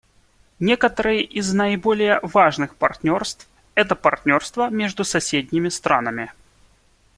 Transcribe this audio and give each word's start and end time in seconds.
Некоторые 0.59 1.21
из 1.23 1.53
наиболее 1.53 2.19
важных 2.23 2.73
партнерств— 2.75 3.47
это 3.75 3.95
партнерства 3.95 4.71
между 4.71 5.03
соседними 5.03 5.69
странами. 5.69 6.31